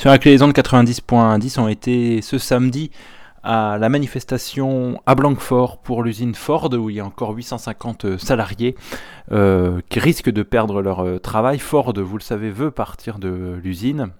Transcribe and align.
sur 0.00 0.08
la 0.08 0.16
clé 0.16 0.30
des 0.30 0.42
ondes 0.42 0.54
90.10 0.54 1.60
ont 1.60 1.68
été 1.68 2.22
ce 2.22 2.38
samedi 2.38 2.90
à 3.42 3.76
la 3.78 3.90
manifestation 3.90 4.98
à 5.04 5.14
Blanquefort 5.14 5.76
pour 5.76 6.02
l'usine 6.02 6.34
Ford 6.34 6.70
où 6.72 6.88
il 6.88 6.96
y 6.96 7.00
a 7.00 7.04
encore 7.04 7.32
850 7.32 8.16
salariés 8.16 8.76
euh, 9.30 9.82
qui 9.90 10.00
risquent 10.00 10.30
de 10.30 10.42
perdre 10.42 10.80
leur 10.80 11.00
euh, 11.00 11.18
travail. 11.18 11.58
Ford, 11.58 11.92
vous 11.94 12.16
le 12.16 12.22
savez, 12.22 12.48
veut 12.48 12.70
partir 12.70 13.18
de 13.18 13.60
l'usine. 13.62 14.10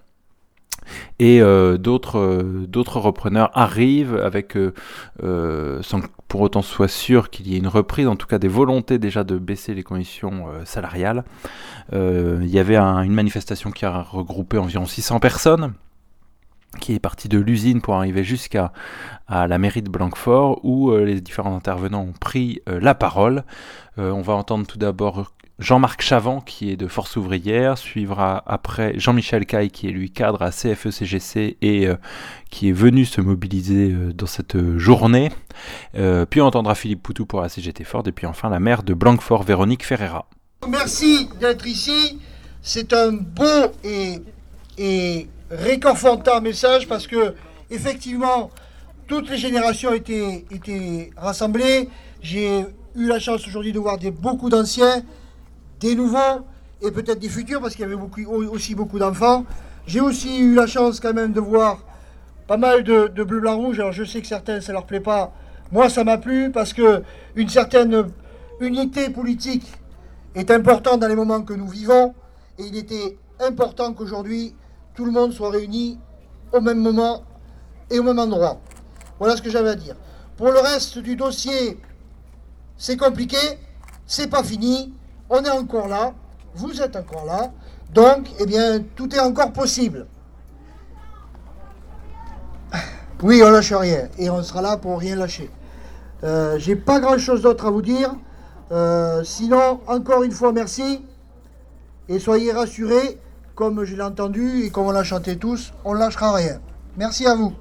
Et 1.18 1.40
euh, 1.40 1.78
d'autres 1.78 2.42
d'autres 2.68 2.98
repreneurs 2.98 3.50
arrivent 3.54 4.16
avec, 4.16 4.52
sans 4.52 6.00
que 6.00 6.06
pour 6.28 6.40
autant 6.40 6.62
soit 6.62 6.88
sûr 6.88 7.30
qu'il 7.30 7.48
y 7.48 7.54
ait 7.54 7.58
une 7.58 7.68
reprise, 7.68 8.06
en 8.06 8.16
tout 8.16 8.26
cas 8.26 8.38
des 8.38 8.48
volontés 8.48 8.98
déjà 8.98 9.24
de 9.24 9.38
baisser 9.38 9.74
les 9.74 9.82
conditions 9.82 10.46
salariales. 10.64 11.24
il 11.92 12.46
y 12.46 12.58
avait 12.58 12.76
une 12.76 13.12
manifestation 13.12 13.70
qui 13.70 13.84
a 13.84 14.02
regroupé 14.02 14.58
environ 14.58 14.86
600 14.86 15.20
personnes 15.20 15.74
qui 16.78 16.94
est 16.94 17.00
parti 17.00 17.28
de 17.28 17.38
l'usine 17.38 17.80
pour 17.80 17.94
arriver 17.94 18.22
jusqu'à 18.22 18.72
à 19.26 19.46
la 19.46 19.58
mairie 19.58 19.82
de 19.82 19.90
Blanquefort, 19.90 20.60
où 20.64 20.90
euh, 20.90 21.04
les 21.04 21.20
différents 21.20 21.56
intervenants 21.56 22.02
ont 22.02 22.14
pris 22.18 22.62
euh, 22.68 22.78
la 22.80 22.94
parole. 22.94 23.44
Euh, 23.98 24.10
on 24.10 24.22
va 24.22 24.34
entendre 24.34 24.66
tout 24.66 24.78
d'abord 24.78 25.32
Jean-Marc 25.60 26.02
Chavant, 26.02 26.40
qui 26.40 26.70
est 26.70 26.76
de 26.76 26.88
Force 26.88 27.16
ouvrière, 27.16 27.78
suivra 27.78 28.42
après 28.46 28.98
Jean-Michel 28.98 29.46
Caille, 29.46 29.70
qui 29.70 29.86
est 29.88 29.92
lui 29.92 30.10
cadre 30.10 30.42
à 30.42 30.50
CFE-CGC 30.50 31.58
et 31.62 31.88
qui 32.50 32.70
est 32.70 32.72
venu 32.72 33.04
se 33.04 33.20
mobiliser 33.20 33.94
dans 34.14 34.26
cette 34.26 34.56
journée. 34.78 35.30
puis 35.92 36.40
on 36.40 36.46
entendra 36.46 36.74
Philippe 36.74 37.02
Poutou 37.02 37.26
pour 37.26 37.42
la 37.42 37.48
CGT 37.48 37.84
Ford, 37.84 38.02
et 38.06 38.12
puis 38.12 38.26
enfin 38.26 38.48
la 38.48 38.58
maire 38.58 38.82
de 38.82 38.94
Blanquefort, 38.94 39.42
Véronique 39.42 39.84
Ferreira. 39.84 40.26
Merci 40.68 41.28
d'être 41.40 41.66
ici. 41.66 42.18
C'est 42.62 42.92
un 42.92 43.12
beau 43.12 43.72
et, 43.82 45.28
réconfortant 45.50 46.40
message 46.40 46.86
parce 46.86 47.06
que, 47.06 47.34
effectivement, 47.70 48.50
toutes 49.06 49.30
les 49.30 49.38
générations 49.38 49.92
étaient, 49.92 51.10
rassemblées. 51.16 51.88
J'ai 52.20 52.60
eu 52.94 53.06
la 53.06 53.18
chance 53.18 53.46
aujourd'hui 53.48 53.72
de 53.72 53.78
voir 53.78 53.98
beaucoup 54.20 54.50
d'anciens, 54.50 55.02
des 55.80 55.94
nouveaux 55.94 56.44
et 56.82 56.90
peut-être 56.90 57.18
des 57.18 57.28
futurs 57.28 57.60
parce 57.60 57.74
qu'il 57.74 57.82
y 57.82 57.92
avait 57.92 57.94
aussi 57.94 58.74
beaucoup 58.74 58.98
d'enfants. 58.98 59.44
J'ai 59.86 60.00
aussi 60.00 60.38
eu 60.38 60.54
la 60.54 60.66
chance 60.66 61.00
quand 61.00 61.14
même 61.14 61.32
de 61.32 61.40
voir 61.40 61.80
pas 62.46 62.56
mal 62.56 62.84
de, 62.84 63.08
de 63.08 63.24
bleu, 63.24 63.40
blanc, 63.40 63.56
rouge. 63.56 63.80
Alors 63.80 63.92
je 63.92 64.04
sais 64.04 64.20
que 64.20 64.26
certains, 64.26 64.60
ça 64.60 64.72
leur 64.72 64.86
plaît 64.86 65.00
pas. 65.00 65.32
Moi, 65.72 65.88
ça 65.88 66.04
m'a 66.04 66.18
plu 66.18 66.50
parce 66.50 66.72
que 66.72 67.02
une 67.36 67.48
certaine 67.48 68.10
unité 68.60 69.10
politique 69.10 69.66
est 70.34 70.50
importante 70.50 71.00
dans 71.00 71.08
les 71.08 71.14
moments 71.14 71.42
que 71.42 71.54
nous 71.54 71.68
vivons. 71.68 72.14
Et 72.58 72.64
il 72.64 72.76
était 72.76 73.18
important 73.40 73.94
qu'aujourd'hui, 73.94 74.54
tout 74.94 75.04
le 75.04 75.12
monde 75.12 75.32
soit 75.32 75.50
réuni 75.50 75.98
au 76.52 76.60
même 76.60 76.78
moment 76.78 77.22
et 77.90 77.98
au 77.98 78.02
même 78.02 78.18
endroit. 78.18 78.60
Voilà 79.18 79.36
ce 79.36 79.42
que 79.42 79.50
j'avais 79.50 79.70
à 79.70 79.76
dire. 79.76 79.96
Pour 80.36 80.50
le 80.50 80.58
reste 80.58 80.98
du 80.98 81.16
dossier, 81.16 81.78
c'est 82.76 82.96
compliqué, 82.96 83.36
c'est 84.06 84.28
pas 84.28 84.42
fini, 84.42 84.92
on 85.30 85.42
est 85.42 85.50
encore 85.50 85.88
là, 85.88 86.12
vous 86.54 86.82
êtes 86.82 86.96
encore 86.96 87.24
là, 87.24 87.52
donc, 87.94 88.28
eh 88.38 88.46
bien, 88.46 88.80
tout 88.94 89.14
est 89.14 89.20
encore 89.20 89.52
possible. 89.52 90.06
Oui, 93.22 93.42
on 93.44 93.50
lâche 93.50 93.72
rien, 93.72 94.08
et 94.18 94.30
on 94.30 94.42
sera 94.42 94.62
là 94.62 94.78
pour 94.78 94.98
rien 94.98 95.14
lâcher. 95.14 95.50
Euh, 96.24 96.58
J'ai 96.58 96.74
pas 96.74 97.00
grand 97.00 97.18
chose 97.18 97.42
d'autre 97.42 97.66
à 97.66 97.70
vous 97.70 97.82
dire. 97.82 98.14
Euh, 98.72 99.22
sinon, 99.24 99.80
encore 99.86 100.22
une 100.22 100.32
fois, 100.32 100.52
merci. 100.52 101.04
Et 102.08 102.18
soyez 102.18 102.50
rassurés, 102.52 103.18
comme 103.54 103.84
je 103.84 103.94
l'ai 103.94 104.02
entendu 104.02 104.62
et 104.64 104.70
comme 104.70 104.86
on 104.86 104.90
l'a 104.90 105.04
chanté 105.04 105.36
tous, 105.36 105.74
on 105.84 105.92
ne 105.94 105.98
lâchera 105.98 106.32
rien. 106.32 106.60
Merci 106.96 107.26
à 107.26 107.34
vous. 107.34 107.52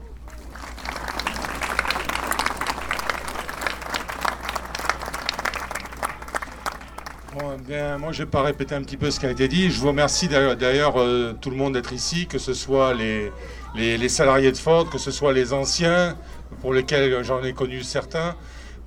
Bon, 7.70 8.00
moi, 8.00 8.12
je 8.12 8.22
ne 8.22 8.26
vais 8.26 8.32
pas 8.32 8.42
répéter 8.42 8.74
un 8.74 8.82
petit 8.82 8.98
peu 8.98 9.12
ce 9.12 9.20
qui 9.20 9.28
a 9.28 9.30
été 9.30 9.48
dit. 9.48 9.70
Je 9.70 9.80
vous 9.80 9.90
remercie 9.90 10.28
d'ailleurs 10.28 11.00
euh, 11.00 11.34
tout 11.40 11.52
le 11.52 11.56
monde 11.56 11.74
d'être 11.74 11.94
ici, 11.94 12.26
que 12.26 12.40
ce 12.40 12.56
soit 12.56 12.96
les, 12.96 13.32
les, 13.76 14.10
salariés 14.10 14.52
de 14.52 14.58
Ford, 14.58 14.90
que 14.90 14.98
ce 14.98 15.12
soit 15.12 15.34
les 15.34 15.54
anciens, 15.54 16.18
pour 16.62 16.74
lesquels 16.74 17.24
j'en 17.24 17.44
ai 17.44 17.54
connu 17.54 17.84
certains. 17.84 18.36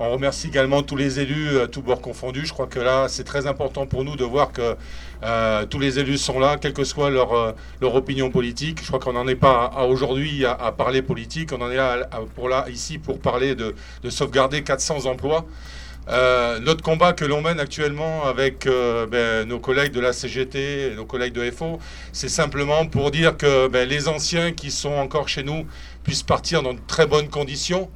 On 0.00 0.10
remercie 0.10 0.48
également 0.48 0.82
tous 0.82 0.96
les 0.96 1.20
élus, 1.20 1.60
à 1.60 1.68
tous 1.68 1.80
bords 1.80 2.00
confondus. 2.00 2.44
Je 2.44 2.52
crois 2.52 2.66
que 2.66 2.80
là, 2.80 3.06
c'est 3.08 3.22
très 3.22 3.46
important 3.46 3.86
pour 3.86 4.02
nous 4.02 4.16
de 4.16 4.24
voir 4.24 4.50
que 4.50 4.74
euh, 5.22 5.64
tous 5.66 5.78
les 5.78 6.00
élus 6.00 6.18
sont 6.18 6.40
là, 6.40 6.56
quelle 6.56 6.72
que 6.72 6.82
soit 6.82 7.08
leur, 7.08 7.34
euh, 7.34 7.52
leur 7.80 7.94
opinion 7.94 8.32
politique. 8.32 8.80
Je 8.82 8.88
crois 8.88 8.98
qu'on 8.98 9.12
n'en 9.12 9.28
est 9.28 9.36
pas 9.36 9.70
aujourd'hui 9.88 10.44
à, 10.44 10.72
parler 10.72 11.02
politique. 11.02 11.52
On 11.52 11.62
en 11.62 11.70
est 11.70 11.76
là, 11.76 12.08
pour 12.34 12.48
là 12.48 12.66
ici 12.68 12.98
pour 12.98 13.20
parler 13.20 13.54
de, 13.54 13.76
sauvegarder 14.08 14.64
400 14.64 15.06
emplois. 15.06 15.46
Euh, 16.08 16.58
notre 16.58 16.82
combat 16.82 17.12
que 17.12 17.24
l'on 17.24 17.40
mène 17.40 17.60
actuellement 17.60 18.24
avec 18.24 18.66
ben, 18.66 19.46
nos 19.46 19.60
collègues 19.60 19.92
de 19.92 20.00
la 20.00 20.12
CGT 20.12 20.92
et 20.92 20.94
nos 20.94 21.04
collègues 21.04 21.32
de 21.32 21.50
FO, 21.50 21.78
c'est 22.12 22.28
simplement 22.28 22.86
pour 22.86 23.10
dire 23.10 23.36
que 23.36 23.68
ben, 23.68 23.88
les 23.88 24.08
anciens 24.08 24.52
qui 24.52 24.70
sont 24.70 24.92
encore 24.92 25.28
chez 25.28 25.42
nous 25.42 25.66
puissent 26.02 26.24
partir 26.24 26.62
dans 26.62 26.74
de 26.74 26.80
très 26.86 27.06
bonnes 27.06 27.28
conditions. 27.28 27.88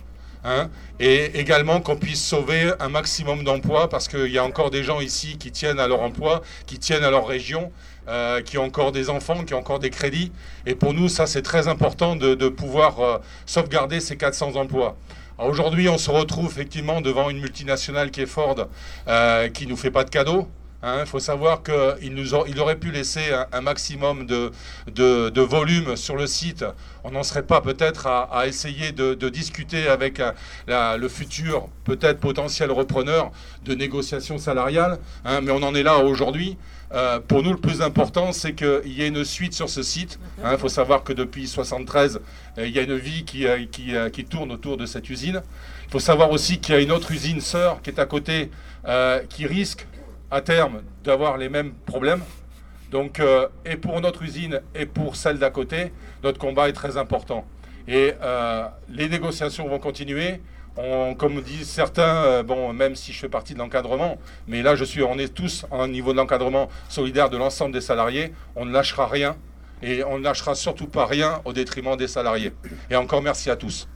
Hein, 0.48 0.70
et 1.00 1.40
également 1.40 1.80
qu'on 1.80 1.96
puisse 1.96 2.24
sauver 2.24 2.72
un 2.78 2.88
maximum 2.88 3.42
d'emplois 3.42 3.88
parce 3.88 4.06
qu'il 4.06 4.28
y 4.28 4.38
a 4.38 4.44
encore 4.44 4.70
des 4.70 4.84
gens 4.84 5.00
ici 5.00 5.38
qui 5.38 5.50
tiennent 5.50 5.80
à 5.80 5.88
leur 5.88 6.02
emploi, 6.02 6.40
qui 6.66 6.78
tiennent 6.78 7.02
à 7.02 7.10
leur 7.10 7.26
région, 7.26 7.72
euh, 8.06 8.40
qui 8.42 8.56
ont 8.56 8.62
encore 8.62 8.92
des 8.92 9.10
enfants, 9.10 9.42
qui 9.42 9.54
ont 9.54 9.58
encore 9.58 9.80
des 9.80 9.90
crédits. 9.90 10.30
Et 10.64 10.76
pour 10.76 10.94
nous, 10.94 11.08
ça, 11.08 11.26
c'est 11.26 11.42
très 11.42 11.66
important 11.66 12.14
de, 12.14 12.48
pouvoir 12.48 13.00
euh, 13.00 13.18
sauvegarder 13.44 13.98
ces 13.98 14.16
400 14.16 14.54
emplois. 14.54 14.96
Aujourd'hui, 15.38 15.86
on 15.90 15.98
se 15.98 16.10
retrouve 16.10 16.46
effectivement 16.46 17.02
devant 17.02 17.28
une 17.28 17.40
multinationale 17.40 18.10
qui 18.10 18.22
est 18.22 18.26
Ford, 18.26 18.68
euh, 19.06 19.48
qui 19.48 19.66
ne 19.66 19.70
nous 19.70 19.76
fait 19.76 19.90
pas 19.90 20.02
de 20.02 20.08
cadeaux. 20.08 20.48
Il 20.82 20.88
hein, 20.88 21.06
faut 21.06 21.18
savoir 21.18 21.62
qu'il 21.62 22.18
il 22.46 22.60
aurait 22.60 22.76
pu 22.76 22.90
laisser 22.90 23.32
un, 23.52 23.60
maximum 23.60 24.26
de, 24.26 24.52
de, 24.86 25.40
volume 25.40 25.96
sur 25.96 26.16
le 26.16 26.26
site. 26.26 26.64
On 27.02 27.10
n'en 27.10 27.22
serait 27.22 27.44
pas 27.44 27.60
peut-être 27.60 28.06
à, 28.06 28.46
essayer 28.46 28.92
de, 28.92 29.28
discuter 29.28 29.88
avec 29.88 30.20
le 30.68 31.08
futur, 31.08 31.68
peut-être 31.84 32.20
potentiel 32.20 32.70
repreneur 32.70 33.32
de 33.64 33.74
négociations 33.74 34.38
salariales. 34.38 34.98
Hein, 35.24 35.40
mais 35.40 35.50
on 35.50 35.62
en 35.62 35.74
est 35.74 35.82
là 35.82 35.98
aujourd'hui. 35.98 36.56
Euh, 36.92 37.18
pour 37.20 37.42
nous, 37.42 37.50
le 37.50 37.58
plus 37.58 37.82
important, 37.82 38.32
c'est 38.32 38.54
qu'il 38.54 38.92
y 38.92 39.02
ait 39.02 39.08
une 39.08 39.24
suite 39.24 39.54
sur 39.54 39.68
ce 39.68 39.82
site. 39.82 40.18
Il 40.38 40.46
hein, 40.46 40.58
faut 40.58 40.68
savoir 40.68 41.02
que 41.02 41.12
depuis 41.12 41.42
1973, 41.42 42.20
euh, 42.58 42.66
il 42.66 42.74
y 42.74 42.78
a 42.78 42.82
une 42.82 42.96
vie 42.96 43.24
euh, 43.44 43.66
qui, 43.70 43.94
qui, 44.12 44.24
tourne 44.24 44.52
autour 44.52 44.76
de 44.76 44.86
cette 44.86 45.10
usine. 45.10 45.42
Il 45.86 45.90
faut 45.90 45.98
savoir 45.98 46.30
aussi 46.30 46.58
qu'il 46.58 46.74
y 46.74 46.78
a 46.78 46.80
une 46.80 46.92
autre 46.92 47.10
usine 47.12 47.40
sœur 47.40 47.82
qui 47.82 47.90
est 47.90 47.98
à 47.98 48.06
côté, 48.06 48.50
qui 49.28 49.46
risque 49.46 49.86
à 50.30 50.40
terme 50.40 50.82
d'avoir 51.04 51.36
les 51.36 51.48
mêmes 51.48 51.72
problèmes. 51.86 52.22
Donc, 52.90 53.20
euh, 53.20 53.48
et 53.64 53.76
pour 53.76 54.00
notre 54.00 54.22
usine 54.22 54.60
et 54.74 54.86
pour 54.86 55.16
celle 55.16 55.38
d'à 55.38 55.50
côté, 55.50 55.92
notre 56.22 56.38
combat 56.38 56.68
est 56.68 56.72
très 56.72 56.96
important. 56.96 57.44
Et 57.88 58.14
euh, 58.22 58.66
les 58.88 59.08
négociations 59.08 59.68
vont 59.68 59.78
continuer. 59.78 60.40
On, 60.76 61.14
comme 61.14 61.40
disent 61.40 61.68
certains, 61.68 62.24
euh, 62.24 62.42
bon, 62.42 62.72
même 62.72 62.96
si 62.96 63.12
je 63.12 63.18
fais 63.18 63.28
partie 63.28 63.54
de 63.54 63.58
l'encadrement, 63.58 64.18
mais 64.46 64.62
là, 64.62 64.76
je 64.76 64.84
suis, 64.84 65.02
on 65.02 65.18
est 65.18 65.32
tous 65.32 65.64
à 65.72 65.76
un 65.76 65.88
niveau 65.88 66.12
de 66.12 66.18
l'encadrement 66.18 66.68
solidaire 66.88 67.30
de 67.30 67.36
l'ensemble 67.36 67.72
des 67.72 67.80
salariés. 67.80 68.32
On 68.56 68.66
ne 68.66 68.72
lâchera 68.72 69.06
rien 69.06 69.36
et 69.82 70.04
on 70.04 70.18
ne 70.18 70.24
lâchera 70.24 70.54
surtout 70.54 70.86
pas 70.86 71.06
rien 71.06 71.40
au 71.44 71.52
détriment 71.52 71.96
des 71.96 72.08
salariés. 72.08 72.52
Et 72.90 72.96
encore 72.96 73.22
merci 73.22 73.50
à 73.50 73.56
tous. 73.56 73.88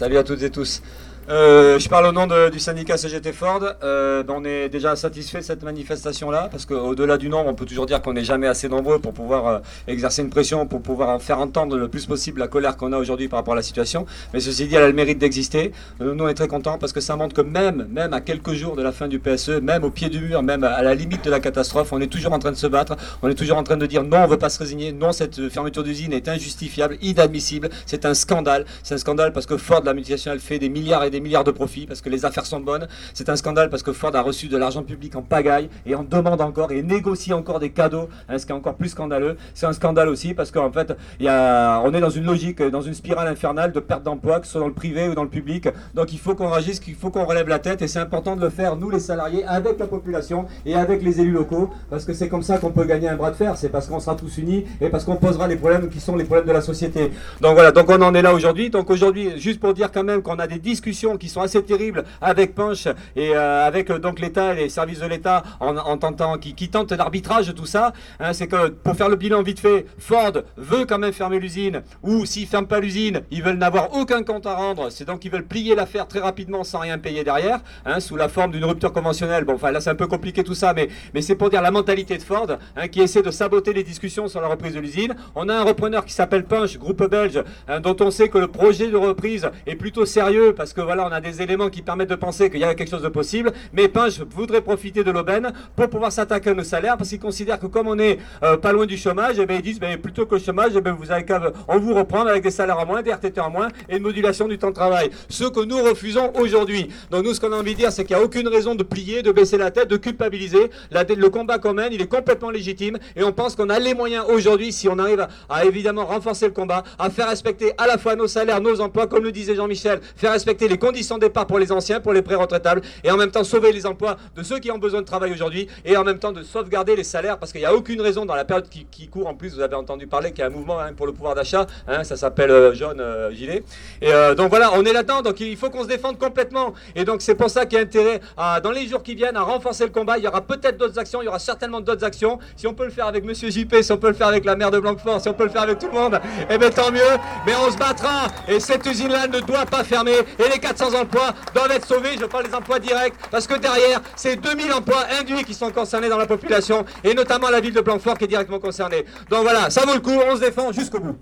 Salut 0.00 0.16
à 0.16 0.24
toutes 0.24 0.42
et 0.42 0.48
tous. 0.48 0.80
Euh, 1.28 1.78
je 1.78 1.88
parle 1.88 2.06
au 2.06 2.12
nom 2.12 2.26
du 2.50 2.58
syndicat 2.58 2.96
CGT 2.96 3.32
Ford. 3.32 3.62
Euh, 3.84 4.24
on 4.28 4.44
est 4.44 4.68
déjà 4.68 4.96
satisfait 4.96 5.38
de 5.38 5.44
cette 5.44 5.62
manifestation-là, 5.62 6.48
parce 6.50 6.64
qu'au-delà 6.64 7.18
du 7.18 7.28
nombre, 7.28 7.48
on 7.48 7.54
peut 7.54 7.66
toujours 7.66 7.86
dire 7.86 8.00
qu'on 8.02 8.14
n'est 8.14 8.24
jamais 8.24 8.46
assez 8.46 8.68
nombreux 8.68 8.98
pour 8.98 9.12
pouvoir 9.12 9.46
euh, 9.46 9.58
exercer 9.86 10.22
une 10.22 10.30
pression, 10.30 10.66
pour 10.66 10.82
pouvoir 10.82 11.20
faire 11.22 11.38
entendre 11.38 11.76
le 11.76 11.88
plus 11.88 12.06
possible 12.06 12.40
la 12.40 12.48
colère 12.48 12.76
qu'on 12.76 12.92
a 12.92 12.98
aujourd'hui 12.98 13.28
par 13.28 13.38
rapport 13.38 13.52
à 13.52 13.56
la 13.56 13.62
situation. 13.62 14.06
Mais 14.32 14.40
ceci 14.40 14.66
dit, 14.66 14.74
elle 14.74 14.82
a 14.82 14.88
le 14.88 14.92
mérite 14.92 15.18
d'exister. 15.18 15.72
nous, 16.00 16.24
on 16.24 16.28
est 16.28 16.34
très 16.34 16.48
contents 16.48 16.78
parce 16.78 16.92
que 16.92 17.00
ça 17.00 17.16
montre 17.16 17.34
que 17.34 17.42
même, 17.42 17.86
même 17.90 18.12
à 18.12 18.20
quelques 18.20 18.52
jours 18.52 18.74
de 18.74 18.82
la 18.82 18.92
fin 18.92 19.06
du 19.06 19.18
PSE, 19.18 19.60
même 19.62 19.84
au 19.84 19.90
pied 19.90 20.08
du 20.08 20.20
mur, 20.20 20.42
même 20.42 20.64
à 20.64 20.82
la 20.82 20.94
limite 20.94 21.24
de 21.24 21.30
la 21.30 21.40
catastrophe, 21.40 21.92
on 21.92 22.00
est 22.00 22.08
toujours 22.08 22.32
en 22.32 22.38
train 22.38 22.52
de 22.52 22.56
se 22.56 22.66
battre. 22.66 22.96
On 23.22 23.28
est 23.28 23.34
toujours 23.34 23.58
en 23.58 23.62
train 23.62 23.76
de 23.76 23.86
dire 23.86 24.02
non, 24.02 24.18
on 24.18 24.26
ne 24.26 24.30
veut 24.30 24.38
pas 24.38 24.48
se 24.48 24.58
résigner. 24.58 24.92
Non, 24.92 25.12
cette 25.12 25.48
fermeture 25.48 25.84
d'usine 25.84 26.12
est 26.12 26.28
injustifiable, 26.28 26.96
inadmissible. 27.02 27.68
C'est 27.86 28.04
un 28.04 28.14
scandale. 28.14 28.64
C'est 28.82 28.94
un 28.94 28.98
scandale 28.98 29.32
parce 29.32 29.46
que 29.46 29.56
Ford, 29.56 29.82
la 29.84 29.94
multinationale, 29.94 30.40
fait 30.40 30.58
des 30.58 30.68
milliards 30.68 31.04
et 31.04 31.09
des 31.10 31.20
milliards 31.20 31.44
de 31.44 31.50
profits 31.50 31.86
parce 31.86 32.00
que 32.00 32.08
les 32.08 32.24
affaires 32.24 32.46
sont 32.46 32.60
bonnes. 32.60 32.86
C'est 33.14 33.28
un 33.28 33.36
scandale 33.36 33.70
parce 33.70 33.82
que 33.82 33.92
Ford 33.92 34.14
a 34.14 34.22
reçu 34.22 34.48
de 34.48 34.56
l'argent 34.56 34.82
public 34.82 35.16
en 35.16 35.22
pagaille 35.22 35.68
et 35.86 35.94
en 35.94 36.04
demande 36.04 36.40
encore 36.40 36.72
et 36.72 36.82
négocie 36.82 37.32
encore 37.32 37.60
des 37.60 37.70
cadeaux, 37.70 38.08
hein, 38.28 38.38
ce 38.38 38.46
qui 38.46 38.52
est 38.52 38.54
encore 38.54 38.74
plus 38.74 38.90
scandaleux. 38.90 39.36
C'est 39.54 39.66
un 39.66 39.72
scandale 39.72 40.08
aussi 40.08 40.34
parce 40.34 40.50
qu'en 40.50 40.70
fait, 40.72 40.96
y 41.18 41.28
a, 41.28 41.80
on 41.84 41.92
est 41.92 42.00
dans 42.00 42.10
une 42.10 42.24
logique, 42.24 42.62
dans 42.62 42.82
une 42.82 42.94
spirale 42.94 43.28
infernale 43.28 43.72
de 43.72 43.80
perte 43.80 44.02
d'emploi, 44.02 44.40
que 44.40 44.46
ce 44.46 44.52
soit 44.52 44.60
dans 44.60 44.68
le 44.68 44.74
privé 44.74 45.08
ou 45.08 45.14
dans 45.14 45.24
le 45.24 45.28
public. 45.28 45.68
Donc 45.94 46.12
il 46.12 46.18
faut 46.18 46.34
qu'on 46.34 46.50
réagisse, 46.50 46.80
qu'il 46.80 46.94
faut 46.94 47.10
qu'on 47.10 47.24
relève 47.24 47.48
la 47.48 47.58
tête 47.58 47.82
et 47.82 47.88
c'est 47.88 47.98
important 47.98 48.36
de 48.36 48.40
le 48.40 48.50
faire, 48.50 48.76
nous 48.76 48.90
les 48.90 49.00
salariés, 49.00 49.44
avec 49.44 49.78
la 49.78 49.86
population 49.86 50.46
et 50.66 50.74
avec 50.74 51.02
les 51.02 51.20
élus 51.20 51.32
locaux 51.32 51.70
parce 51.88 52.04
que 52.04 52.12
c'est 52.12 52.28
comme 52.28 52.42
ça 52.42 52.58
qu'on 52.58 52.70
peut 52.70 52.84
gagner 52.84 53.08
un 53.08 53.16
bras 53.16 53.30
de 53.30 53.36
fer. 53.36 53.56
C'est 53.56 53.68
parce 53.68 53.86
qu'on 53.86 54.00
sera 54.00 54.14
tous 54.14 54.38
unis 54.38 54.64
et 54.80 54.88
parce 54.88 55.04
qu'on 55.04 55.16
posera 55.16 55.48
les 55.48 55.56
problèmes 55.56 55.88
qui 55.88 56.00
sont 56.00 56.16
les 56.16 56.24
problèmes 56.24 56.46
de 56.46 56.52
la 56.52 56.60
société. 56.60 57.10
Donc 57.40 57.54
voilà, 57.54 57.72
donc 57.72 57.88
on 57.88 58.00
en 58.02 58.14
est 58.14 58.22
là 58.22 58.34
aujourd'hui. 58.34 58.70
Donc 58.70 58.90
aujourd'hui, 58.90 59.38
juste 59.38 59.60
pour 59.60 59.74
dire 59.74 59.90
quand 59.92 60.04
même 60.04 60.22
qu'on 60.22 60.38
a 60.38 60.46
des 60.46 60.58
discussions 60.58 60.99
qui 61.18 61.28
sont 61.28 61.40
assez 61.40 61.62
terribles 61.62 62.04
avec 62.20 62.54
Punch 62.54 62.86
et 63.16 63.34
euh, 63.34 63.66
avec 63.66 63.90
euh, 63.90 63.98
donc 63.98 64.20
l'État 64.20 64.52
et 64.52 64.56
les 64.56 64.68
services 64.68 65.00
de 65.00 65.06
l'État 65.06 65.42
en, 65.60 65.96
tentant, 65.96 66.36
qui, 66.38 66.54
qui 66.54 66.68
tentent 66.68 66.92
l'arbitrage, 66.92 67.54
tout 67.54 67.66
ça. 67.66 67.92
Hein, 68.18 68.32
c'est 68.32 68.46
que 68.46 68.68
pour 68.68 68.96
faire 68.96 69.08
le 69.08 69.16
bilan 69.16 69.42
vite 69.42 69.60
fait, 69.60 69.86
Ford 69.98 70.32
veut 70.56 70.84
quand 70.84 70.98
même 70.98 71.12
fermer 71.12 71.40
l'usine 71.40 71.82
ou 72.02 72.26
s'ils 72.26 72.46
ferment 72.46 72.66
pas 72.66 72.80
l'usine, 72.80 73.22
ils 73.30 73.42
veulent 73.42 73.56
n'avoir 73.56 73.94
aucun 73.94 74.22
compte 74.22 74.46
à 74.46 74.54
rendre. 74.54 74.90
C'est 74.90 75.06
donc 75.06 75.24
ils 75.24 75.30
veulent 75.30 75.46
plier 75.46 75.74
l'affaire 75.74 76.06
très 76.06 76.20
rapidement 76.20 76.64
sans 76.64 76.80
rien 76.80 76.98
payer 76.98 77.24
derrière, 77.24 77.60
hein, 77.86 78.00
sous 78.00 78.16
la 78.16 78.28
forme 78.28 78.52
d'une 78.52 78.64
rupture 78.64 78.92
conventionnelle. 78.92 79.44
Bon, 79.44 79.54
enfin 79.54 79.70
là 79.70 79.80
c'est 79.80 79.90
un 79.90 79.94
peu 79.94 80.06
compliqué 80.06 80.44
tout 80.44 80.54
ça, 80.54 80.74
mais, 80.74 80.88
mais 81.14 81.22
c'est 81.22 81.34
pour 81.34 81.48
dire 81.48 81.62
la 81.62 81.70
mentalité 81.70 82.18
de 82.18 82.22
Ford 82.22 82.48
hein, 82.76 82.88
qui 82.88 83.00
essaie 83.00 83.22
de 83.22 83.30
saboter 83.30 83.72
les 83.72 83.84
discussions 83.84 84.28
sur 84.28 84.40
la 84.40 84.48
reprise 84.48 84.74
de 84.74 84.80
l'usine. 84.80 85.14
On 85.34 85.48
a 85.48 85.54
un 85.54 85.62
repreneur 85.62 86.04
qui 86.04 86.12
s'appelle 86.12 86.44
Punch, 86.44 86.78
groupe 86.78 87.08
belge, 87.08 87.42
dont 87.82 87.96
on 88.00 88.10
sait 88.10 88.28
que 88.28 88.38
le 88.38 88.48
projet 88.48 88.88
de 88.88 88.96
reprise 88.96 89.48
est 89.66 89.76
plutôt 89.76 90.04
sérieux 90.04 90.54
parce 90.54 90.72
que 90.72 90.80
voilà, 90.90 91.06
on 91.06 91.12
a 91.12 91.20
des 91.20 91.40
éléments 91.40 91.68
qui 91.68 91.82
permettent 91.82 92.10
de 92.10 92.16
penser 92.16 92.50
qu'il 92.50 92.58
y 92.58 92.64
a 92.64 92.74
quelque 92.74 92.90
chose 92.90 93.02
de 93.02 93.08
possible. 93.08 93.52
Mais 93.72 93.86
Punch 93.86 94.18
voudrait 94.30 94.60
profiter 94.60 95.04
de 95.04 95.12
l'aubaine 95.12 95.52
pour 95.76 95.88
pouvoir 95.88 96.10
s'attaquer 96.10 96.50
à 96.50 96.54
nos 96.54 96.64
salaires 96.64 96.96
parce 96.96 97.10
qu'il 97.10 97.20
considère 97.20 97.60
que 97.60 97.66
comme 97.66 97.86
on 97.86 97.96
est 97.96 98.18
euh, 98.42 98.56
pas 98.56 98.72
loin 98.72 98.86
du 98.86 98.96
chômage, 98.96 99.36
eh 99.38 99.46
bien, 99.46 99.58
ils 99.58 99.62
disent 99.62 99.78
ben, 99.78 99.96
plutôt 100.00 100.26
que 100.26 100.34
le 100.34 100.40
chômage, 100.40 100.72
eh 100.74 100.80
bien, 100.80 100.92
vous 100.92 101.12
avez 101.12 101.24
on 101.68 101.78
vous 101.78 101.94
reprendre 101.94 102.28
avec 102.28 102.42
des 102.42 102.50
salaires 102.50 102.80
en 102.80 102.86
moins, 102.86 103.02
des 103.02 103.12
RTT 103.12 103.40
en 103.40 103.50
moins 103.50 103.68
et 103.88 103.98
une 103.98 104.02
modulation 104.02 104.48
du 104.48 104.58
temps 104.58 104.70
de 104.70 104.74
travail. 104.74 105.10
Ce 105.28 105.44
que 105.44 105.60
nous 105.64 105.80
refusons 105.80 106.32
aujourd'hui. 106.34 106.88
Donc 107.12 107.24
nous, 107.24 107.34
ce 107.34 107.40
qu'on 107.40 107.52
a 107.52 107.56
envie 107.56 107.74
de 107.74 107.78
dire, 107.78 107.92
c'est 107.92 108.04
qu'il 108.04 108.16
n'y 108.16 108.22
a 108.22 108.24
aucune 108.24 108.48
raison 108.48 108.74
de 108.74 108.82
plier, 108.82 109.22
de 109.22 109.30
baisser 109.30 109.58
la 109.58 109.70
tête, 109.70 109.86
de 109.86 109.96
culpabiliser. 109.96 110.72
Le 110.90 111.28
combat 111.28 111.60
qu'on 111.60 111.74
mène, 111.74 111.92
il 111.92 112.02
est 112.02 112.08
complètement 112.08 112.50
légitime 112.50 112.98
et 113.14 113.22
on 113.22 113.30
pense 113.30 113.54
qu'on 113.54 113.68
a 113.68 113.78
les 113.78 113.94
moyens 113.94 114.24
aujourd'hui, 114.28 114.72
si 114.72 114.88
on 114.88 114.98
arrive 114.98 115.28
à, 115.48 115.64
évidemment 115.64 116.04
renforcer 116.04 116.46
le 116.46 116.52
combat, 116.52 116.82
à 116.98 117.10
faire 117.10 117.28
respecter 117.28 117.74
à 117.78 117.86
la 117.86 117.96
fois 117.96 118.16
nos 118.16 118.26
salaires, 118.26 118.60
nos 118.60 118.80
emplois, 118.80 119.06
comme 119.06 119.22
le 119.22 119.30
disait 119.30 119.54
Jean-Michel, 119.54 120.00
faire 120.16 120.32
respecter 120.32 120.66
les 120.66 120.79
conditions 120.80 121.16
de 121.16 121.20
départ 121.20 121.46
pour 121.46 121.60
les 121.60 121.70
anciens, 121.70 122.00
pour 122.00 122.12
les 122.12 122.22
pré-retraitables 122.22 122.82
et 123.04 123.10
en 123.12 123.16
même 123.16 123.30
temps 123.30 123.44
sauver 123.44 123.70
les 123.70 123.86
emplois 123.86 124.16
de 124.34 124.42
ceux 124.42 124.58
qui 124.58 124.72
ont 124.72 124.78
besoin 124.78 125.02
de 125.02 125.06
travail 125.06 125.32
aujourd'hui 125.32 125.68
et 125.84 125.96
en 125.96 126.02
même 126.02 126.18
temps 126.18 126.32
de 126.32 126.42
sauvegarder 126.42 126.96
les 126.96 127.04
salaires 127.04 127.38
parce 127.38 127.52
qu'il 127.52 127.60
n'y 127.60 127.66
a 127.66 127.74
aucune 127.74 128.00
raison 128.00 128.26
dans 128.26 128.34
la 128.34 128.44
période 128.44 128.68
qui, 128.68 129.08
court 129.08 129.28
en 129.28 129.34
plus, 129.34 129.54
vous 129.54 129.60
avez 129.60 129.76
entendu 129.76 130.06
parler 130.06 130.30
qu'il 130.30 130.40
y 130.40 130.42
a 130.42 130.46
un 130.46 130.50
mouvement 130.50 130.80
hein, 130.80 130.92
pour 130.96 131.06
le 131.06 131.12
pouvoir 131.12 131.34
d'achat, 131.34 131.66
hein, 131.86 132.02
ça 132.02 132.16
s'appelle 132.16 132.50
euh, 132.50 132.74
Jaune 132.74 133.00
euh, 133.00 133.30
Gilet. 133.32 133.62
Et 134.00 134.12
euh, 134.12 134.34
donc 134.34 134.50
voilà, 134.50 134.70
on 134.74 134.84
est 134.84 134.92
là-dedans, 134.92 135.22
donc 135.22 135.38
il 135.40 135.56
faut 135.56 135.70
qu'on 135.70 135.82
se 135.82 135.88
défende 135.88 136.18
complètement. 136.18 136.74
Et 136.96 137.04
donc 137.04 137.22
c'est 137.22 137.34
pour 137.34 137.50
ça 137.50 137.66
qu'il 137.66 137.78
y 137.78 137.80
a 137.80 137.84
intérêt 137.84 138.20
dans 138.62 138.70
les 138.70 138.86
jours 138.86 139.02
qui 139.02 139.14
viennent 139.14 139.36
à 139.36 139.42
renforcer 139.42 139.84
le 139.84 139.90
combat. 139.90 140.18
Il 140.18 140.24
y 140.24 140.28
aura 140.28 140.40
peut-être 140.40 140.78
d'autres 140.78 140.98
actions, 140.98 141.22
il 141.22 141.26
y 141.26 141.28
aura 141.28 141.38
certainement 141.38 141.80
d'autres 141.80 142.04
actions. 142.04 142.38
Si 142.56 142.66
on 142.66 142.74
peut 142.74 142.84
le 142.84 142.90
faire 142.90 143.06
avec 143.06 143.24
Monsieur 143.24 143.50
JP, 143.50 143.82
si 143.82 143.92
on 143.92 143.98
peut 143.98 144.08
le 144.08 144.14
faire 144.14 144.28
avec 144.28 144.44
la 144.44 144.56
maire 144.56 144.70
de 144.70 144.78
Blanquefort, 144.78 145.20
si 145.20 145.28
on 145.28 145.34
peut 145.34 145.44
le 145.44 145.50
faire 145.50 145.62
avec 145.62 145.78
tout 145.78 145.88
le 145.88 145.92
monde, 145.92 146.20
eh 146.48 146.58
bien 146.58 146.70
tant 146.70 146.90
mieux. 146.90 147.00
Mais 147.46 147.52
on 147.66 147.70
se 147.70 147.76
battra. 147.76 148.28
Et 148.48 148.60
cette 148.60 148.86
usine-là 148.86 149.26
ne 149.28 149.40
doit 149.40 149.66
pas 149.66 149.84
fermer. 149.84 150.18
Et 150.38 150.48
les 150.52 150.58
400 150.74 151.00
emplois 151.00 151.32
doivent 151.52 151.72
être 151.72 151.86
sauvés. 151.86 152.16
Je 152.18 152.26
parle 152.26 152.46
des 152.46 152.54
emplois 152.54 152.78
directs 152.78 153.14
parce 153.30 153.46
que 153.46 153.54
derrière, 153.54 154.00
c'est 154.14 154.36
2000 154.36 154.72
emplois 154.72 155.04
induits 155.20 155.44
qui 155.44 155.54
sont 155.54 155.70
concernés 155.70 156.08
dans 156.08 156.18
la 156.18 156.26
population 156.26 156.84
et 157.02 157.14
notamment 157.14 157.50
la 157.50 157.60
ville 157.60 157.74
de 157.74 157.80
Blanquefort 157.80 158.16
qui 158.16 158.24
est 158.24 158.28
directement 158.28 158.60
concernée. 158.60 159.04
Donc 159.28 159.42
voilà, 159.42 159.70
ça 159.70 159.84
vaut 159.84 159.94
le 159.94 160.00
coup. 160.00 160.12
On 160.30 160.36
se 160.36 160.40
défend 160.40 160.70
jusqu'au 160.72 161.00
bout. 161.00 161.16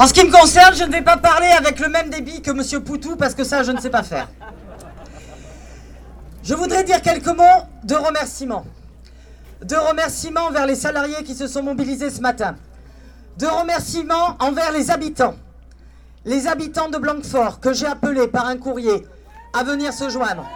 En 0.00 0.06
ce 0.06 0.14
qui 0.14 0.24
me 0.24 0.32
concerne, 0.32 0.74
je 0.74 0.84
ne 0.84 0.90
vais 0.90 1.02
pas 1.02 1.18
parler 1.18 1.48
avec 1.48 1.78
le 1.78 1.90
même 1.90 2.08
débit 2.08 2.40
que 2.40 2.50
Monsieur 2.50 2.80
Poutou 2.80 3.16
parce 3.16 3.34
que 3.34 3.44
ça, 3.44 3.62
je 3.62 3.70
ne 3.70 3.78
sais 3.78 3.90
pas 3.90 4.02
faire. 4.02 4.28
Je 6.42 6.54
voudrais 6.54 6.84
dire 6.84 7.02
quelques 7.02 7.26
mots 7.26 7.66
de 7.84 7.94
remerciements. 7.96 8.64
De 9.62 9.76
remerciements 9.76 10.46
envers 10.46 10.64
les 10.64 10.74
salariés 10.74 11.22
qui 11.22 11.34
se 11.34 11.46
sont 11.46 11.62
mobilisés 11.62 12.08
ce 12.08 12.22
matin. 12.22 12.56
De 13.36 13.44
remerciements 13.44 14.38
envers 14.38 14.72
les 14.72 14.90
habitants. 14.90 15.34
Les 16.24 16.46
habitants 16.46 16.88
de 16.88 16.96
Blanquefort 16.96 17.60
que 17.60 17.74
j'ai 17.74 17.84
appelés 17.84 18.26
par 18.26 18.46
un 18.46 18.56
courrier 18.56 19.06
à 19.52 19.64
venir 19.64 19.92
se 19.92 20.08
joindre. 20.08 20.48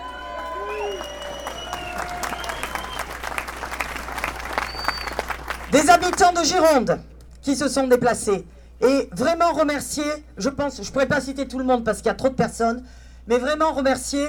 Des 5.70 5.90
habitants 5.90 6.32
de 6.32 6.42
Gironde 6.44 6.98
qui 7.42 7.54
se 7.54 7.68
sont 7.68 7.86
déplacés 7.86 8.46
et 8.84 9.08
vraiment 9.12 9.52
remercier, 9.52 10.04
je 10.36 10.48
pense, 10.50 10.76
je 10.82 10.88
ne 10.88 10.92
pourrais 10.92 11.06
pas 11.06 11.20
citer 11.20 11.48
tout 11.48 11.58
le 11.58 11.64
monde 11.64 11.84
parce 11.84 11.98
qu'il 11.98 12.06
y 12.06 12.10
a 12.10 12.14
trop 12.14 12.28
de 12.28 12.34
personnes, 12.34 12.82
mais 13.26 13.38
vraiment 13.38 13.72
remercier 13.72 14.26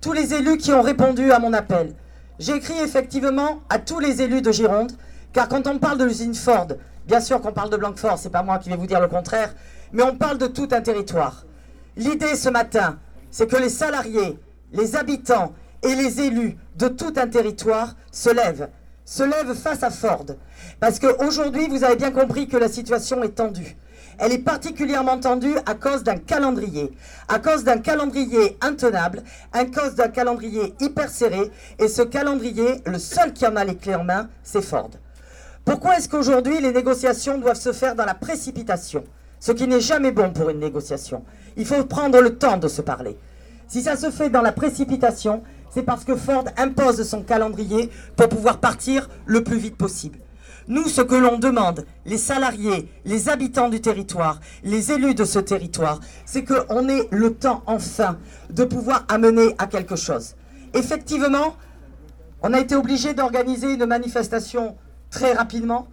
tous 0.00 0.12
les 0.12 0.32
élus 0.32 0.58
qui 0.58 0.72
ont 0.72 0.82
répondu 0.82 1.32
à 1.32 1.40
mon 1.40 1.52
appel. 1.52 1.92
J'ai 2.38 2.54
écrit 2.54 2.78
effectivement 2.78 3.62
à 3.68 3.78
tous 3.78 3.98
les 3.98 4.22
élus 4.22 4.42
de 4.42 4.52
Gironde, 4.52 4.92
car 5.32 5.48
quand 5.48 5.66
on 5.66 5.78
parle 5.78 5.98
de 5.98 6.04
l'usine 6.04 6.34
Ford, 6.34 6.68
bien 7.06 7.20
sûr 7.20 7.40
qu'on 7.40 7.52
parle 7.52 7.70
de 7.70 7.76
Blanquefort, 7.76 8.18
c'est 8.18 8.30
pas 8.30 8.44
moi 8.44 8.58
qui 8.58 8.68
vais 8.68 8.76
vous 8.76 8.86
dire 8.86 9.00
le 9.00 9.08
contraire, 9.08 9.54
mais 9.92 10.04
on 10.04 10.14
parle 10.14 10.38
de 10.38 10.46
tout 10.46 10.68
un 10.70 10.82
territoire. 10.82 11.44
L'idée 11.96 12.36
ce 12.36 12.48
matin, 12.48 12.98
c'est 13.30 13.50
que 13.50 13.56
les 13.56 13.70
salariés, 13.70 14.38
les 14.72 14.94
habitants 14.94 15.52
et 15.82 15.94
les 15.94 16.20
élus 16.20 16.56
de 16.76 16.88
tout 16.88 17.12
un 17.16 17.26
territoire 17.26 17.96
se 18.12 18.30
lèvent, 18.30 18.68
se 19.04 19.24
lèvent 19.24 19.54
face 19.54 19.82
à 19.82 19.90
Ford. 19.90 20.26
Parce 20.78 21.00
qu'aujourd'hui, 21.00 21.68
vous 21.68 21.82
avez 21.82 21.96
bien 21.96 22.12
compris 22.12 22.46
que 22.46 22.56
la 22.56 22.68
situation 22.68 23.22
est 23.22 23.30
tendue 23.30 23.76
elle 24.18 24.32
est 24.32 24.38
particulièrement 24.38 25.18
tendue 25.18 25.56
à 25.66 25.74
cause 25.74 26.02
d'un 26.02 26.16
calendrier, 26.16 26.92
à 27.28 27.38
cause 27.38 27.64
d'un 27.64 27.78
calendrier 27.78 28.56
intenable, 28.60 29.22
à 29.52 29.64
cause 29.64 29.94
d'un 29.94 30.08
calendrier 30.08 30.74
hyper 30.80 31.10
serré, 31.10 31.50
et 31.78 31.88
ce 31.88 32.02
calendrier, 32.02 32.82
le 32.86 32.98
seul 32.98 33.32
qui 33.32 33.46
en 33.46 33.56
a 33.56 33.64
les 33.64 33.76
clés 33.76 33.94
en 33.94 34.04
main, 34.04 34.28
c'est 34.42 34.62
Ford. 34.62 34.90
Pourquoi 35.64 35.96
est-ce 35.98 36.08
qu'aujourd'hui 36.08 36.60
les 36.60 36.72
négociations 36.72 37.38
doivent 37.38 37.60
se 37.60 37.72
faire 37.72 37.94
dans 37.94 38.04
la 38.04 38.14
précipitation? 38.14 39.04
Ce 39.40 39.52
qui 39.52 39.66
n'est 39.66 39.80
jamais 39.80 40.12
bon 40.12 40.32
pour 40.32 40.48
une 40.48 40.60
négociation. 40.60 41.24
Il 41.56 41.66
faut 41.66 41.84
prendre 41.84 42.20
le 42.20 42.38
temps 42.38 42.56
de 42.56 42.68
se 42.68 42.82
parler. 42.82 43.18
Si 43.68 43.82
ça 43.82 43.96
se 43.96 44.10
fait 44.10 44.30
dans 44.30 44.42
la 44.42 44.52
précipitation, 44.52 45.42
c'est 45.70 45.82
parce 45.82 46.04
que 46.04 46.16
Ford 46.16 46.44
impose 46.56 47.02
son 47.02 47.22
calendrier 47.22 47.90
pour 48.16 48.28
pouvoir 48.28 48.58
partir 48.60 49.10
le 49.26 49.42
plus 49.42 49.58
vite 49.58 49.76
possible. 49.76 50.18
Nous, 50.68 50.88
ce 50.88 51.00
que 51.00 51.14
l'on 51.14 51.38
demande, 51.38 51.84
les 52.06 52.18
salariés, 52.18 52.88
les 53.04 53.28
habitants 53.28 53.68
du 53.68 53.80
territoire, 53.80 54.40
les 54.64 54.90
élus 54.90 55.14
de 55.14 55.24
ce 55.24 55.38
territoire, 55.38 56.00
c'est 56.24 56.44
qu'on 56.44 56.88
ait 56.88 57.06
le 57.12 57.34
temps 57.34 57.62
enfin 57.66 58.18
de 58.50 58.64
pouvoir 58.64 59.04
amener 59.08 59.54
à 59.58 59.68
quelque 59.68 59.94
chose. 59.94 60.34
Effectivement, 60.74 61.56
on 62.42 62.52
a 62.52 62.58
été 62.58 62.74
obligé 62.74 63.14
d'organiser 63.14 63.74
une 63.74 63.86
manifestation 63.86 64.76
très 65.10 65.34
rapidement 65.34 65.86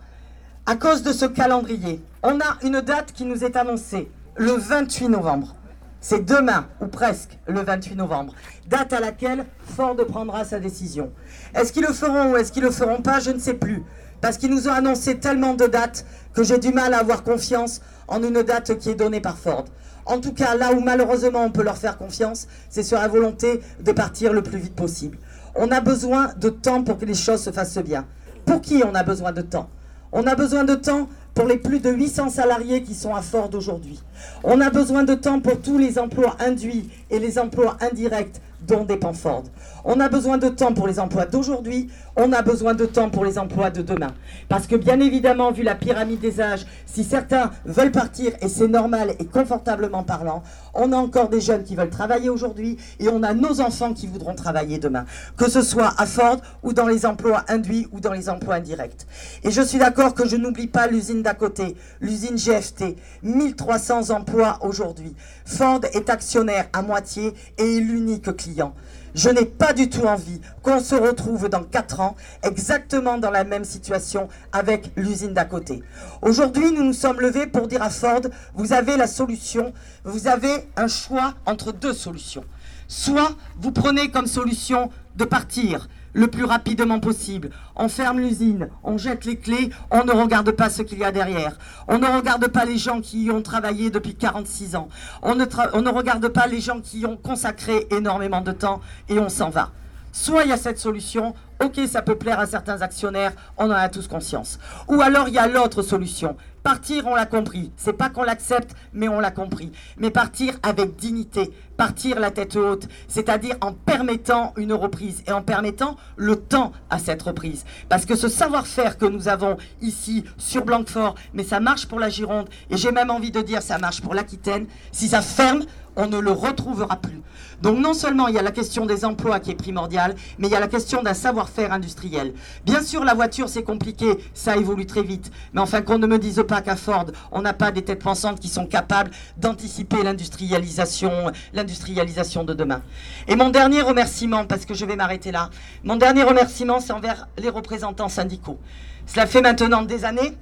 à 0.65 0.75
cause 0.75 1.03
de 1.03 1.13
ce 1.13 1.25
calendrier. 1.25 2.01
On 2.24 2.39
a 2.39 2.58
une 2.63 2.82
date 2.82 3.12
qui 3.13 3.25
nous 3.25 3.44
est 3.44 3.56
annoncée, 3.56 4.10
le 4.38 4.53
28 4.53 5.10
novembre. 5.10 5.56
C'est 6.01 6.25
demain, 6.25 6.68
ou 6.82 6.88
presque, 6.88 7.38
le 7.48 7.62
28 7.62 7.96
novembre. 7.96 8.34
Date 8.68 8.92
à 8.92 9.00
laquelle 9.00 9.46
Ford 9.75 9.96
prendra 10.08 10.44
sa 10.46 10.60
décision. 10.60 11.12
Est-ce 11.53 11.72
qu'ils 11.72 11.86
le 11.86 11.94
feront 11.94 12.32
ou 12.32 12.38
est-ce 12.38 12.51
qu'ils 12.51 12.63
le 12.63 12.72
feront 12.72 13.01
pas 13.01 13.20
Je 13.20 13.30
ne 13.30 13.39
sais 13.39 13.53
plus 13.53 13.84
parce 14.24 14.38
qu'ils 14.38 14.51
nous 14.51 14.70
ont 14.70 14.72
annoncé 14.72 15.20
tellement 15.20 15.53
de 15.53 15.68
dates 15.68 16.06
que 16.34 16.44
j'ai 16.44 16.58
du 16.58 16.72
mal 16.72 16.94
à 16.94 17.00
avoir 17.00 17.24
confiance 17.24 17.82
en 18.08 18.24
une 18.24 18.42
date 18.42 18.77
qui 18.77 18.89
est 18.89 18.96
donnée 18.96 19.20
par 19.20 19.38
Ford. 19.38 19.65
En 20.06 20.22
tout 20.22 20.32
cas, 20.32 20.56
là 20.56 20.72
où 20.72 20.80
malheureusement 20.80 21.44
on 21.44 21.51
peut 21.51 21.62
leur 21.62 21.75
faire 21.75 21.98
confiance, 21.98 22.48
c'est 22.70 22.84
sur 22.84 22.98
la 22.98 23.10
volonté 23.10 23.60
de 23.82 23.92
partir 23.92 24.32
le 24.32 24.42
plus 24.42 24.60
vite 24.60 24.75
possible. 24.75 25.18
On 25.56 25.70
a 25.72 25.82
besoin 25.82 26.30
de 26.38 26.48
temps 26.48 26.86
pour 26.86 26.98
que 27.00 27.03
les 27.03 27.15
choses 27.15 27.44
se 27.44 27.51
fassent 27.51 27.77
bien. 27.80 28.06
Pour 28.46 28.62
qui 28.62 28.82
on 28.86 28.96
a 28.96 29.03
besoin 29.03 29.34
de 29.34 29.42
temps? 29.42 29.68
On 30.13 30.25
a 30.25 30.36
besoin 30.36 30.63
de 30.63 30.75
temps 30.75 31.10
pour 31.34 31.46
les 31.46 31.58
plus 31.58 31.80
de 31.80 31.92
800 31.92 32.30
salariés 32.30 32.84
qui 32.84 32.94
sont 32.94 33.16
à 33.16 33.22
Ford 33.22 33.50
aujourd'hui. 33.54 34.00
On 34.44 34.62
a 34.62 34.70
besoin 34.70 35.04
de 35.04 35.16
temps 35.16 35.40
pour 35.40 35.62
tous 35.62 35.78
les 35.78 35.98
emplois 35.98 36.36
induits 36.40 36.90
et 37.10 37.20
les 37.20 37.40
emplois 37.40 37.78
indirects 37.82 38.42
dont 38.68 38.84
dépend 38.84 39.13
Ford. 39.13 39.44
On 39.86 40.00
a 40.00 40.10
besoin 40.10 40.38
de 40.38 40.48
temps 40.48 40.74
pour 40.74 40.88
les 40.88 41.00
emplois 41.00 41.25
d'aujourd'hui, 41.25 41.90
on 42.16 42.32
a 42.32 42.42
besoin 42.42 42.74
de 42.74 42.86
temps 42.86 43.10
pour 43.10 43.25
les 43.25 43.38
emplois 43.38 43.70
de 43.70 43.82
demain. 43.82 44.13
Parce 44.48 44.68
que 44.68 44.75
bien 44.75 45.00
évidemment, 45.00 45.52
vu 45.52 45.63
la 45.63 45.75
pyramide 45.75 46.20
des 46.20 46.40
âges, 46.40 46.66
si 46.86 47.04
certains 47.04 47.52
veulent 47.66 47.92
partir, 47.92 48.32
et 48.42 48.48
c'est 48.48 48.68
normal 48.68 49.16
et 49.20 49.25
confortablement 49.25 50.04
parlant, 50.04 50.44
on 50.74 50.92
a 50.92 50.96
encore 50.96 51.30
des 51.30 51.42
jeunes 51.42 51.63
qui 51.63 51.75
veulent 51.75 51.90
travailler 51.90 52.30
aujourd'hui 52.30 52.78
et 53.00 53.10
on 53.10 53.24
a 53.24 53.34
nos 53.34 53.62
enfants 53.62 53.94
qui 53.94 54.08
voudront 54.08 54.36
travailler 54.36 54.78
demain. 54.78 55.06
Que 55.38 55.50
ce 55.50 55.62
soit 55.62 55.94
à 55.98 56.06
Ford 56.06 56.38
ou 56.62 56.74
dans 56.74 56.88
les 56.88 57.06
emplois 57.06 57.44
induits 57.50 57.88
ou 57.92 58.00
dans 58.00 58.13
les 58.13 58.30
emplois 58.30 58.56
indirects. 58.56 59.06
Et 59.44 59.52
je 59.52 59.62
suis 59.62 59.80
d'accord 59.80 60.13
que 60.13 60.28
je 60.28 60.36
n'oublie 60.36 60.68
pas 60.68 60.88
l'usine 60.88 61.23
d'à 61.24 61.34
côté, 61.34 61.75
l'usine 62.01 62.38
GFT, 62.38 62.96
1300 63.24 64.12
emplois 64.12 64.60
aujourd'hui. 64.62 65.15
Ford 65.46 65.82
est 65.94 66.10
actionnaire 66.10 66.68
à 66.74 66.82
moitié 66.82 67.34
et 67.58 67.77
est 67.77 67.80
l'unique 67.80 68.36
client. 68.36 68.75
Je 69.15 69.30
n'ai 69.30 69.46
pas 69.46 69.74
du 69.74 69.89
tout 69.89 70.06
envie 70.06 70.42
qu'on 70.63 70.80
se 70.80 70.96
retrouve 70.96 71.48
dans 71.48 71.63
4 71.63 72.00
ans 72.00 72.15
exactement 72.42 73.18
dans 73.18 73.30
la 73.30 73.44
même 73.44 73.63
situation 73.63 74.27
avec 74.51 74.92
l'usine 74.96 75.34
d'à 75.34 75.46
côté. 75.46 75.84
Aujourd'hui, 76.22 76.72
nous 76.72 76.84
nous 76.84 76.94
sommes 76.94 77.22
levés 77.22 77.46
pour 77.46 77.68
dire 77.68 77.84
à 77.84 77.92
Ford, 77.92 78.22
vous 78.56 78.74
avez 78.74 78.98
la 78.98 79.08
solution, 79.08 79.72
vous 80.03 80.27
avez 80.27 80.68
un 80.75 80.88
choix 80.88 81.36
entre 81.46 81.72
deux 81.72 81.94
solutions. 81.94 82.44
Soit 82.88 83.36
vous 83.60 83.72
prenez 83.72 84.10
comme 84.10 84.27
solution 84.27 84.89
de 85.15 85.25
partir, 85.25 85.88
le 86.13 86.27
plus 86.27 86.46
rapidement 86.46 87.00
possible. 87.00 87.50
On 87.75 87.89
ferme 87.89 88.20
l'usine, 88.20 88.70
on 88.84 88.98
jette 88.98 89.25
les 89.25 89.38
clés, 89.38 89.70
on 89.91 90.03
ne 90.05 90.12
regarde 90.12 90.51
pas 90.51 90.70
ce 90.70 90.82
qu'il 90.82 91.00
y 91.00 91.03
a 91.03 91.12
derrière. 91.12 91.58
On 91.88 91.98
ne 91.98 92.08
regarde 92.08 92.48
pas 92.48 92.65
les 92.65 92.77
gens 92.77 93.01
qui 93.01 93.25
y 93.25 93.32
ont 93.32 93.41
travaillé 93.41 93.89
depuis 93.89 94.15
46 94.15 94.75
ans. 94.75 94.89
On 95.22 95.36
ne, 95.36 95.89
regarde 95.89 96.27
pas 96.29 96.48
les 96.48 96.62
gens 96.62 96.79
qui 96.79 97.01
y 97.01 97.05
ont 97.05 97.17
consacré 97.17 97.88
énormément 97.91 98.41
de 98.41 98.51
temps 98.51 98.82
et 99.10 99.20
on 99.20 99.29
s'en 99.29 99.50
va. 99.50 99.72
Soit 100.12 100.43
il 100.43 100.50
y 100.50 100.53
a 100.53 100.58
cette 100.58 100.77
solution, 100.77 101.34
ok, 101.63 101.79
ça 101.88 102.01
peut 102.01 102.17
plaire 102.17 102.39
à 102.39 102.46
certains 102.46 102.82
actionnaires, 102.82 103.34
on 103.58 103.65
en 103.65 103.72
a 103.72 103.89
tous 103.89 104.08
conscience. 104.08 104.60
Ou 104.88 105.01
alors 105.01 105.27
il 105.27 105.34
y 105.34 105.39
a 105.39 105.48
l'autre 105.48 105.82
solution. 105.82 106.36
Partir, 106.63 107.08
on 107.08 107.15
l'a 107.15 107.25
compris. 107.25 107.74
C'est 107.75 107.91
pas 107.91 108.10
qu'on 108.10 108.24
l'accepte, 108.24 108.74
mais 108.93 109.10
on 109.10 109.20
l'a 109.20 109.32
compris. 109.32 109.74
Mais 109.98 110.12
partir 110.12 110.53
avec 110.63 110.96
dignité, 110.96 111.51
partir 111.75 112.22
la 112.22 112.32
tête 112.32 112.55
haute, 112.55 112.88
c'est-à-dire 113.10 113.58
en 113.60 113.74
permettant 113.74 114.53
une 114.55 114.72
reprise 114.72 115.24
et 115.27 115.34
en 115.34 115.41
permettant 115.41 115.98
le 116.15 116.38
temps 116.38 116.72
à 116.89 117.00
cette 117.00 117.22
reprise. 117.22 117.65
Parce 117.89 118.05
que 118.05 118.15
ce 118.15 118.29
savoir-faire 118.29 118.98
que 118.98 119.05
nous 119.05 119.27
avons 119.27 119.58
ici 119.82 120.24
sur 120.38 120.63
Blanquefort, 120.63 121.15
mais 121.34 121.43
ça 121.43 121.60
marche 121.60 121.86
pour 121.86 122.00
la 122.00 122.08
Gironde, 122.08 122.48
et 122.70 122.77
j'ai 122.77 122.93
même 122.93 123.10
envie 123.10 123.32
de 123.32 123.41
dire 123.41 123.62
ça 123.62 123.77
marche 123.77 124.00
pour 124.00 124.13
l'Aquitaine, 124.13 124.67
si 124.93 125.10
ça 125.10 125.22
ferme, 125.22 125.63
on 125.96 126.08
ne 126.08 126.18
le 126.18 126.32
retrouvera 126.32 126.96
plus. 126.98 127.22
Donc 127.62 127.78
non 127.80 127.94
seulement 127.94 128.28
il 128.28 128.36
y 128.36 128.38
a 128.38 128.42
la 128.42 128.52
question 128.52 128.86
des 128.86 129.06
emplois 129.06 129.40
qui 129.40 129.52
est 129.52 129.56
primordiale, 129.56 130.16
mais 130.38 130.48
il 130.48 130.52
y 130.52 130.56
a 130.56 130.60
la 130.60 130.68
question 130.68 131.02
d'un 131.02 131.14
savoir-faire 131.14 131.72
industriel. 131.72 132.34
Bien 132.66 132.82
sûr, 132.82 133.04
la 133.06 133.14
voiture, 133.14 133.48
c'est 133.48 133.64
compliqué, 133.64 134.18
ça 134.34 134.58
évolue 134.58 134.86
très 134.86 135.04
vite. 135.04 135.32
Mais 135.54 135.62
enfin, 135.62 135.82
qu'on 135.82 135.98
ne 135.98 136.08
me 136.08 136.20
dise 136.20 136.44
pas 136.48 136.62
qu'à 136.62 136.76
Ford, 136.76 137.06
on 137.32 137.42
n'a 137.42 137.54
pas 137.54 137.72
des 137.72 137.82
têtes 137.82 138.04
pensantes 138.04 138.40
qui 138.40 138.50
sont 138.50 138.66
capables 138.66 139.12
d'anticiper 139.38 140.04
l'industrialisation, 140.04 141.12
l'industrialisation 141.54 142.44
de 142.44 142.54
demain. 142.54 142.82
Et 143.28 143.36
mon 143.36 143.50
dernier 143.50 143.82
remerciement, 143.82 144.46
parce 144.46 144.66
que 144.66 144.74
je 144.74 144.86
vais 144.86 144.96
m'arrêter 144.96 145.32
là, 145.32 145.50
mon 145.84 145.96
dernier 145.96 146.24
remerciement, 146.24 146.80
c'est 146.80 146.94
envers 146.94 147.28
les 147.38 147.50
représentants 147.50 148.10
syndicaux. 148.10 148.60
Cela 149.06 149.26
fait 149.26 149.42
maintenant 149.42 149.84
des 149.84 150.06
années 150.06 150.34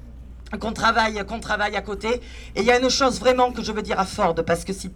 qu'on 0.59 0.73
travaille, 0.73 1.23
qu'on 1.25 1.39
travaille 1.39 1.75
à 1.75 1.81
côté. 1.81 2.21
Et 2.55 2.61
il 2.61 2.63
y 2.63 2.71
a 2.71 2.79
une 2.79 2.89
chose 2.89 3.19
vraiment 3.19 3.51
que 3.51 3.61
je 3.61 3.71
veux 3.71 3.81
dire 3.81 3.99
à 3.99 4.05
Ford, 4.05 4.35
parce 4.45 4.63
que 4.63 4.73
s'ils 4.73 4.91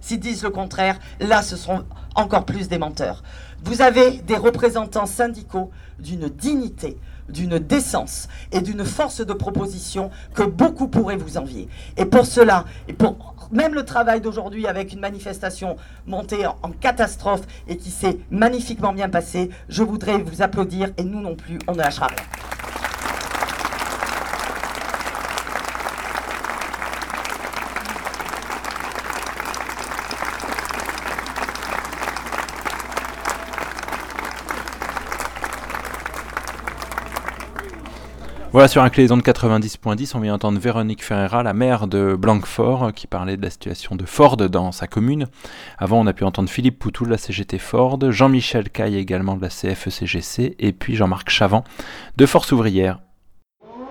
s'ils 0.00 0.20
disent 0.20 0.42
le 0.42 0.50
contraire, 0.50 0.98
là, 1.20 1.42
ce 1.42 1.56
seront 1.56 1.84
encore 2.14 2.44
plus 2.44 2.68
des 2.68 2.78
menteurs. 2.78 3.22
Vous 3.64 3.82
avez 3.82 4.18
des 4.18 4.36
représentants 4.36 5.06
syndicaux 5.06 5.70
d'une 5.98 6.28
dignité, 6.28 6.96
d'une 7.28 7.58
décence 7.58 8.28
et 8.52 8.60
d'une 8.60 8.84
force 8.84 9.24
de 9.24 9.32
proposition 9.32 10.10
que 10.34 10.42
beaucoup 10.42 10.88
pourraient 10.88 11.16
vous 11.16 11.36
envier. 11.36 11.68
Et 11.96 12.04
pour 12.04 12.26
cela, 12.26 12.64
et 12.86 12.92
pour 12.92 13.34
même 13.50 13.74
le 13.74 13.84
travail 13.84 14.20
d'aujourd'hui 14.20 14.66
avec 14.66 14.92
une 14.92 15.00
manifestation 15.00 15.76
montée 16.06 16.46
en, 16.46 16.56
en 16.62 16.70
catastrophe 16.70 17.42
et 17.66 17.76
qui 17.76 17.90
s'est 17.90 18.18
magnifiquement 18.30 18.92
bien 18.92 19.08
passée, 19.08 19.50
je 19.68 19.82
voudrais 19.82 20.18
vous 20.18 20.42
applaudir 20.42 20.90
et 20.96 21.02
nous 21.02 21.20
non 21.20 21.34
plus, 21.34 21.58
on 21.66 21.72
ne 21.72 21.78
lâchera 21.78 22.08
rien. 22.08 22.67
Voilà, 38.50 38.66
sur 38.66 38.82
un 38.82 38.88
clé 38.88 39.06
de 39.06 39.12
90.10, 39.12 40.12
on 40.14 40.20
vient 40.20 40.32
entendre 40.32 40.58
Véronique 40.58 41.04
Ferreira, 41.04 41.42
la 41.42 41.52
maire 41.52 41.86
de 41.86 42.16
Blanquefort, 42.16 42.94
qui 42.94 43.06
parlait 43.06 43.36
de 43.36 43.42
la 43.42 43.50
situation 43.50 43.94
de 43.94 44.06
Ford 44.06 44.38
dans 44.38 44.72
sa 44.72 44.86
commune. 44.86 45.26
Avant, 45.76 46.00
on 46.00 46.06
a 46.06 46.14
pu 46.14 46.24
entendre 46.24 46.48
Philippe 46.48 46.78
Poutou 46.78 47.04
de 47.04 47.10
la 47.10 47.18
CGT 47.18 47.58
Ford, 47.58 47.98
Jean-Michel 48.10 48.70
Caille 48.70 48.96
également 48.96 49.36
de 49.36 49.42
la 49.42 49.50
CFECGC, 49.50 50.56
et 50.58 50.72
puis 50.72 50.96
Jean-Marc 50.96 51.28
Chavant 51.28 51.62
de 52.16 52.24
Force 52.24 52.50
Ouvrière. 52.50 53.00